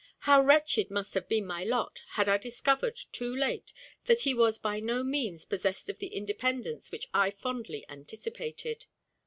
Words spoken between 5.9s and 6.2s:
of the